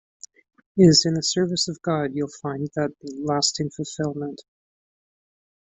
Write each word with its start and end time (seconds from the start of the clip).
It's 0.77 1.05
in 1.05 1.13
the 1.13 1.21
service 1.21 1.67
of 1.67 1.79
God 1.83 2.15
you'll 2.15 2.27
find 2.41 2.67
that 2.75 2.89
lasting 3.19 3.69
fulfillment. 3.69 4.41